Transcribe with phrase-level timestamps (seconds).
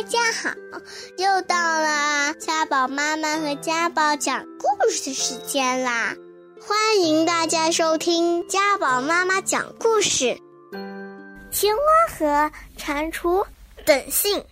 [0.00, 0.50] 大家好，
[1.18, 6.14] 又到了家宝妈妈和家宝讲故事的时间啦！
[6.58, 10.38] 欢迎大家收听家宝妈妈讲故事。
[11.52, 13.46] 青蛙和蟾蜍
[13.84, 14.42] 等信。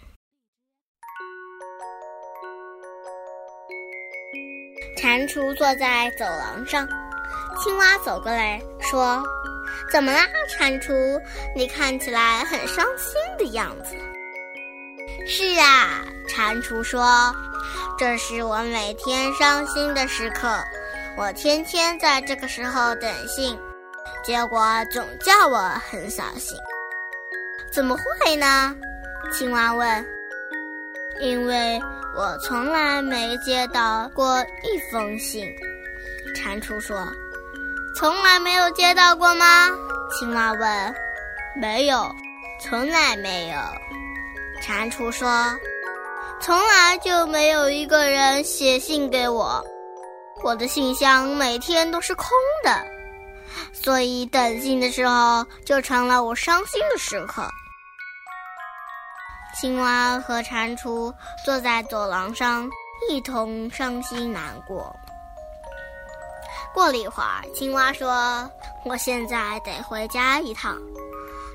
[4.98, 6.86] 蟾蜍坐在走廊上，
[7.58, 9.24] 青蛙走过来说
[9.90, 10.28] ：“怎么啦，
[10.58, 11.18] 蟾蜍？
[11.56, 13.96] 你看起来很伤心的样子。”
[15.30, 17.04] 是啊，蟾蜍说
[17.98, 20.58] ：“这是我每天伤心的时刻。
[21.18, 23.54] 我天天在这个时候等信，
[24.24, 25.58] 结果总叫我
[25.90, 26.56] 很扫兴。
[27.70, 28.74] 怎么会呢？”
[29.30, 30.06] 青蛙问。
[31.20, 31.78] “因为
[32.16, 35.54] 我从来没接到过一封信。”
[36.34, 37.06] 蟾蜍说。
[37.94, 39.68] “从来没有接到过吗？”
[40.18, 40.94] 青蛙问。
[41.60, 42.10] “没有，
[42.62, 43.58] 从来没有。”
[44.60, 45.28] 蟾蜍说
[46.40, 49.64] ：“从来就没有一个人写信给我，
[50.42, 52.26] 我的信箱每天都是空
[52.62, 52.86] 的，
[53.72, 57.48] 所以等信的时候就成了我伤心的时刻。”
[59.58, 61.12] 青蛙和蟾蜍
[61.44, 62.70] 坐在走廊上，
[63.08, 64.94] 一同伤心难过。
[66.74, 68.48] 过了一会儿，青蛙说
[68.84, 70.76] ：“我现在得回家一趟，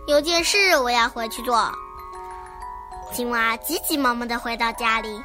[0.08, 1.72] 有件事我要回去做。”
[3.14, 5.24] 青蛙急急忙忙地回到家里，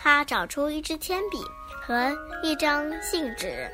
[0.00, 1.36] 他找出一支铅笔
[1.86, 2.10] 和
[2.42, 3.70] 一张信纸，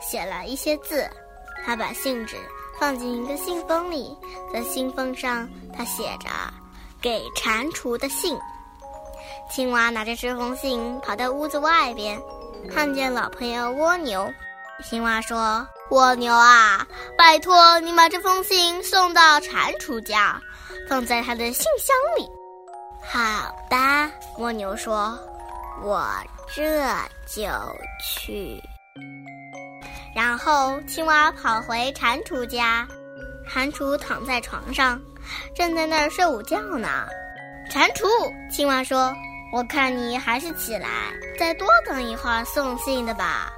[0.00, 1.08] 写了一些字。
[1.64, 2.36] 他把信纸
[2.80, 4.18] 放进一个信封里，
[4.52, 6.28] 在信封上他写着
[7.00, 8.36] “给蟾蜍的信”。
[9.48, 12.20] 青蛙拿着这封信跑到屋子外边，
[12.68, 14.28] 看见老朋友蜗牛。
[14.82, 20.40] 青蛙说：“蜗牛啊，拜托你把这封信送到蟾蜍家。”
[20.88, 22.28] 放在他的信箱里。
[23.02, 23.76] 好的，
[24.38, 25.18] 蜗牛说
[25.82, 26.06] ：“我
[26.54, 26.82] 这
[27.26, 27.42] 就
[28.04, 28.60] 去。”
[30.14, 32.86] 然后青蛙跑回蟾蜍家，
[33.48, 35.00] 蟾蜍躺在床上，
[35.54, 37.06] 正在那儿睡午觉呢。
[37.70, 38.06] 蟾蜍，
[38.50, 39.14] 青蛙说
[39.54, 40.88] ：“我看你还是起来，
[41.38, 43.50] 再多等一会儿送信的吧。”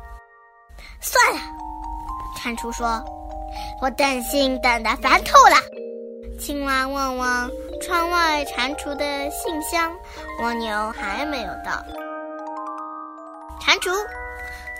[1.04, 1.40] 算了，
[2.42, 3.04] 蟾蜍说
[3.82, 5.56] ：“我等信等得烦透了。”
[6.40, 7.50] 青蛙望望
[7.82, 9.92] 窗外蟾蜍的信箱，
[10.40, 11.84] 蜗牛还没有到。
[13.60, 13.94] 蟾蜍，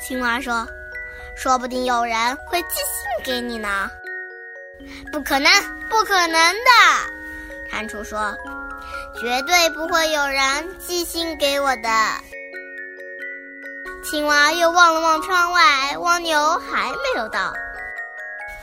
[0.03, 0.67] 青蛙说
[1.37, 3.91] ：“说不定有人会寄信给你呢。”
[5.13, 5.51] 不可能，
[5.91, 8.35] 不可能的，蟾蜍说
[9.21, 11.89] ：“绝对不会有人寄信给我的。”
[14.05, 17.53] 青蛙又望了望窗外，蜗牛还没有到。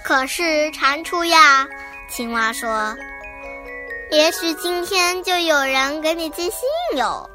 [0.04, 1.68] 可是蟾蜍呀。
[2.08, 2.96] 青蛙说
[4.12, 6.60] ：“也许今天就有人给你寄信
[6.98, 7.28] 哟。”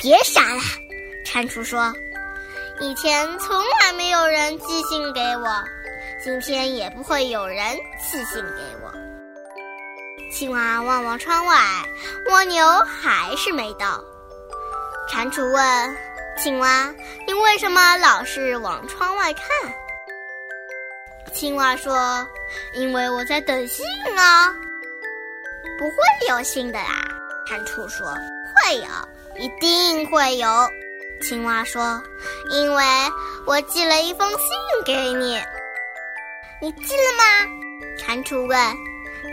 [0.00, 0.60] 别傻了，
[1.26, 1.92] 蟾蜍说
[2.80, 5.46] ：“以前从来没有人寄信给我，
[6.24, 8.90] 今天也不会有人寄信给我。”
[10.32, 11.56] 青蛙望望窗外，
[12.30, 14.02] 蜗牛还是没到。
[15.10, 15.96] 蟾蜍问
[16.38, 16.94] 青蛙
[17.26, 19.44] ：“你为什么老是往窗外看？”
[21.34, 22.26] 青蛙说
[22.72, 23.84] ：“因为我在等信
[24.16, 24.52] 啊，
[25.78, 25.96] 不会
[26.28, 27.04] 有信的啦。”
[27.46, 28.06] 蟾蜍说
[28.54, 28.84] ：“会有，
[29.36, 30.48] 一定会有。”
[31.20, 32.02] 青蛙说
[32.50, 32.84] ：“因为
[33.44, 34.38] 我寄了一封信
[34.84, 35.40] 给你，
[36.62, 37.50] 你寄了吗？”
[37.98, 38.76] 蟾蜍问：“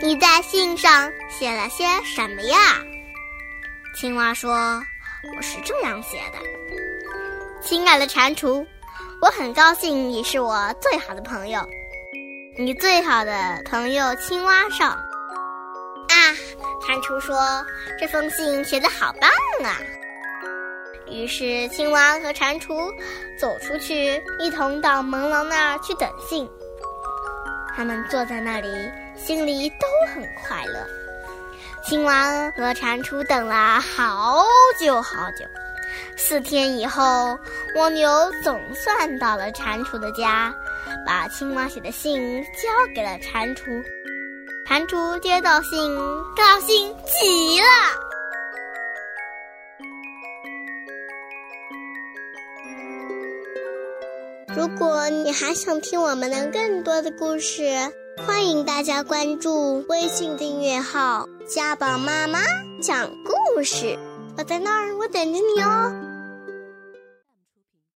[0.02, 2.58] 你在信上写了些什么呀？”
[3.94, 4.82] 青蛙说
[5.36, 6.38] ：“我是这样写的，
[7.66, 8.64] 亲爱的蟾蜍，
[9.20, 11.68] 我很高兴你是我最好的朋友。”
[12.56, 16.14] 你最好的朋友青蛙少啊，
[16.86, 17.36] 蟾蜍说
[17.98, 19.28] ：“这封信写的好棒
[19.68, 19.80] 啊！”
[21.10, 22.88] 于是青蛙和蟾蜍
[23.36, 26.48] 走出去，一同到门廊那儿去等信。
[27.74, 28.68] 他们坐在那里，
[29.16, 30.86] 心里都很快乐。
[31.84, 34.44] 青蛙和蟾蜍等了好
[34.78, 35.44] 久好久。
[36.16, 37.38] 四天以后，
[37.76, 38.08] 蜗牛
[38.42, 40.54] 总算到了蟾蜍的家。
[41.04, 43.82] 把青蛙写的信交给了蟾蜍，
[44.66, 45.96] 蟾蜍接到信，
[46.34, 47.66] 高兴极了。
[54.56, 57.62] 如果你还想听我们的更多的故事，
[58.26, 62.40] 欢迎大家关注微信订阅号“家宝妈妈
[62.82, 63.96] 讲故事”，
[64.38, 66.05] 我在那儿，我等着你哦。